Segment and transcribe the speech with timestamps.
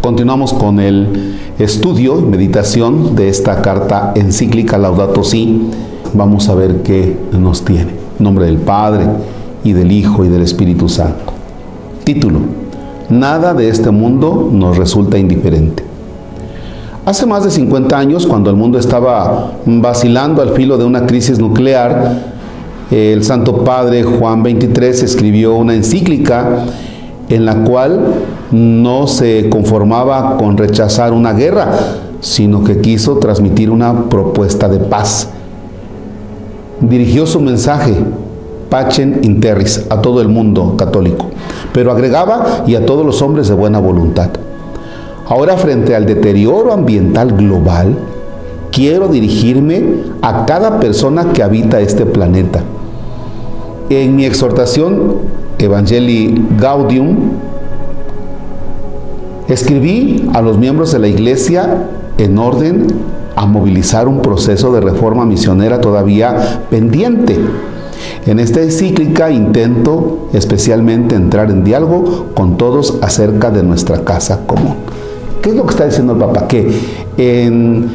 [0.00, 5.70] Continuamos con el estudio y meditación de esta carta encíclica Laudato Si.
[6.14, 7.90] Vamos a ver qué nos tiene.
[8.18, 9.06] En nombre del Padre
[9.64, 11.32] y del Hijo y del Espíritu Santo.
[12.04, 12.38] Título.
[13.08, 15.82] Nada de este mundo nos resulta indiferente.
[17.04, 21.40] Hace más de 50 años, cuando el mundo estaba vacilando al filo de una crisis
[21.40, 22.36] nuclear,
[22.92, 26.66] el Santo Padre Juan XXIII escribió una encíclica
[27.28, 28.00] en la cual
[28.50, 31.70] no se conformaba con rechazar una guerra,
[32.20, 35.28] sino que quiso transmitir una propuesta de paz.
[36.80, 37.94] Dirigió su mensaje,
[38.70, 41.26] Pacem in Terris, a todo el mundo católico,
[41.72, 44.30] pero agregaba y a todos los hombres de buena voluntad.
[45.26, 47.96] Ahora frente al deterioro ambiental global,
[48.72, 49.82] quiero dirigirme
[50.22, 52.62] a cada persona que habita este planeta.
[53.90, 55.16] En mi exhortación
[55.58, 57.16] Evangelii Gaudium,
[59.48, 62.86] escribí a los miembros de la iglesia en orden
[63.34, 67.38] a movilizar un proceso de reforma misionera todavía pendiente.
[68.26, 74.74] En esta encíclica intento especialmente entrar en diálogo con todos acerca de nuestra casa común.
[75.40, 76.46] ¿Qué es lo que está diciendo el Papa?
[76.48, 76.68] Que
[77.16, 77.90] en,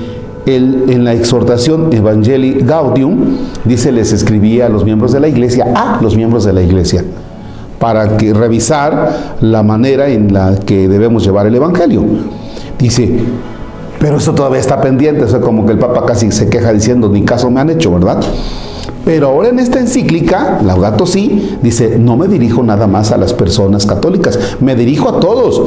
[0.45, 6.01] en la exhortación Evangelii Gaudium, dice, les escribía a los miembros de la iglesia, a
[6.01, 7.03] los miembros de la iglesia
[7.83, 12.01] para que, revisar la manera en la que debemos llevar el Evangelio.
[12.79, 13.13] Dice,
[13.99, 17.09] pero eso todavía está pendiente, eso es como que el Papa casi se queja diciendo,
[17.09, 18.23] ni caso me han hecho, ¿verdad?
[19.03, 23.33] Pero ahora en esta encíclica, Laudato Si, dice, no me dirijo nada más a las
[23.33, 25.61] personas católicas, me dirijo a todos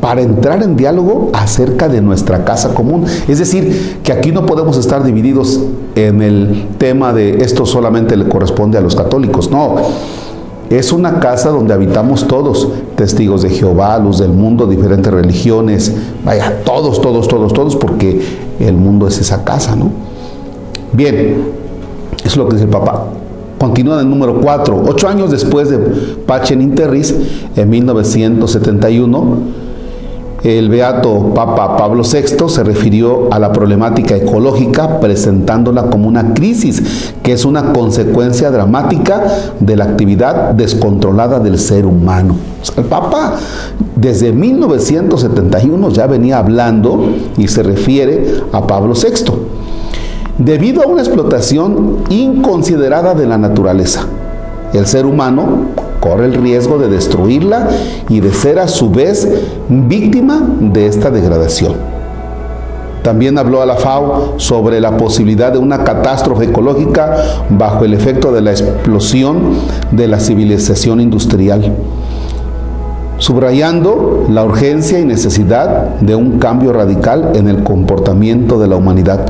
[0.00, 3.04] para entrar en diálogo acerca de nuestra casa común.
[3.28, 5.60] Es decir, que aquí no podemos estar divididos
[5.94, 9.76] en el tema de esto solamente le corresponde a los católicos, no.
[10.78, 15.94] Es una casa donde habitamos todos, testigos de Jehová, luz del mundo, diferentes religiones,
[16.24, 18.20] vaya, todos, todos, todos, todos, porque
[18.58, 19.92] el mundo es esa casa, ¿no?
[20.92, 21.44] Bien,
[22.24, 23.06] es lo que dice el Papa.
[23.56, 24.82] Continúa en el número 4.
[24.88, 27.14] Ocho años después de Pacem Interris,
[27.54, 29.38] en 1971,
[30.44, 37.14] el beato Papa Pablo VI se refirió a la problemática ecológica presentándola como una crisis
[37.22, 39.24] que es una consecuencia dramática
[39.58, 42.36] de la actividad descontrolada del ser humano.
[42.76, 43.36] el Papa
[43.96, 47.06] desde 1971 ya venía hablando
[47.38, 49.32] y se refiere a Pablo VI
[50.36, 54.06] debido a una explotación inconsiderada de la naturaleza.
[54.74, 55.68] El ser humano
[56.04, 57.70] corre el riesgo de destruirla
[58.10, 59.26] y de ser a su vez
[59.70, 61.72] víctima de esta degradación.
[63.02, 67.16] También habló a la FAO sobre la posibilidad de una catástrofe ecológica
[67.48, 69.54] bajo el efecto de la explosión
[69.92, 71.74] de la civilización industrial,
[73.16, 79.24] subrayando la urgencia y necesidad de un cambio radical en el comportamiento de la humanidad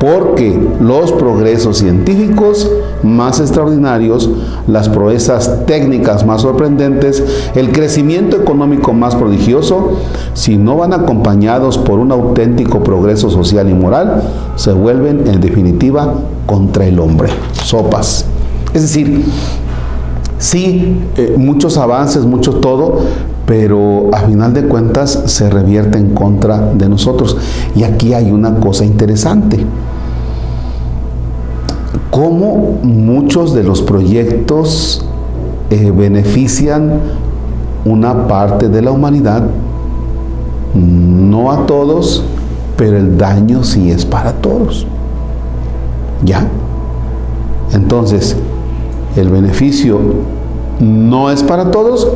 [0.00, 2.70] porque los progresos científicos
[3.02, 4.30] más extraordinarios,
[4.66, 7.22] las proezas técnicas más sorprendentes,
[7.54, 9.98] el crecimiento económico más prodigioso,
[10.32, 14.22] si no van acompañados por un auténtico progreso social y moral,
[14.56, 16.14] se vuelven en definitiva
[16.46, 17.28] contra el hombre.
[17.62, 18.24] Sopas.
[18.72, 19.26] Es decir,
[20.38, 23.00] sí, eh, muchos avances, mucho todo,
[23.44, 27.36] pero a final de cuentas se revierte en contra de nosotros.
[27.76, 29.66] Y aquí hay una cosa interesante
[32.10, 35.04] cómo muchos de los proyectos
[35.70, 37.00] eh, benefician
[37.84, 39.44] una parte de la humanidad,
[40.74, 42.24] no a todos,
[42.76, 44.86] pero el daño sí es para todos.
[46.24, 46.46] ¿Ya?
[47.72, 48.36] Entonces,
[49.16, 49.98] el beneficio
[50.80, 52.08] no es para todos,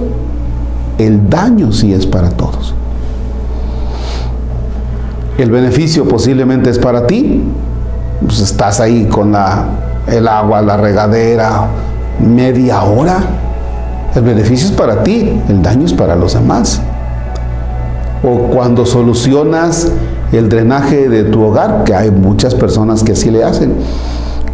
[0.99, 2.75] el daño sí es para todos.
[5.39, 7.43] El beneficio posiblemente es para ti,
[8.21, 9.65] pues estás ahí con la,
[10.07, 11.67] el agua, la regadera,
[12.21, 13.19] media hora.
[14.15, 16.81] El beneficio es para ti, el daño es para los demás.
[18.23, 19.91] O cuando solucionas
[20.33, 23.75] el drenaje de tu hogar, que hay muchas personas que así le hacen,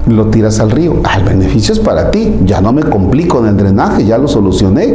[0.09, 1.01] lo tiras al río.
[1.05, 4.29] Ah, el beneficio es para ti, ya no me complico en el drenaje, ya lo
[4.29, 4.95] solucioné,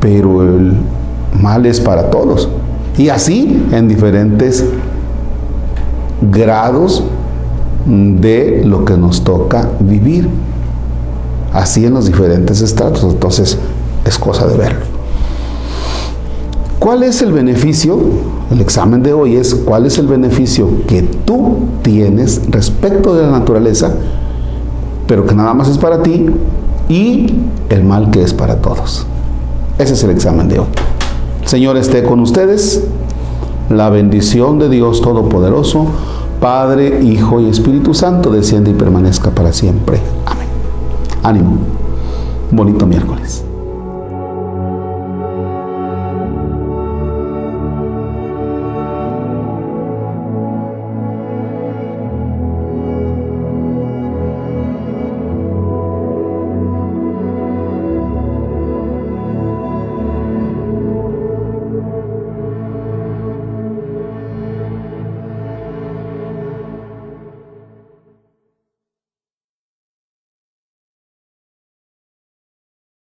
[0.00, 0.74] pero el
[1.40, 2.48] mal es para todos.
[2.96, 4.64] Y así en diferentes
[6.30, 7.04] grados
[7.86, 10.28] de lo que nos toca vivir.
[11.52, 13.04] Así en los diferentes estratos.
[13.04, 13.58] Entonces,
[14.04, 14.94] es cosa de verlo.
[16.78, 17.98] ¿Cuál es el beneficio?
[18.50, 23.30] El examen de hoy es cuál es el beneficio que tú tienes respecto de la
[23.30, 23.94] naturaleza,
[25.06, 26.26] pero que nada más es para ti,
[26.88, 27.34] y
[27.70, 29.06] el mal que es para todos.
[29.78, 30.66] Ese es el examen de hoy.
[31.46, 32.84] Señor esté con ustedes
[33.70, 35.86] la bendición de Dios Todopoderoso,
[36.40, 40.00] Padre, Hijo y Espíritu Santo, desciende y permanezca para siempre.
[40.26, 40.48] Amén.
[41.22, 41.56] Ánimo.
[42.50, 43.44] Bonito miércoles.